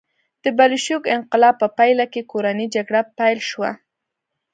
[0.43, 3.71] د بلشویک انقلاب په پایله کې کورنۍ جګړه پیل شوه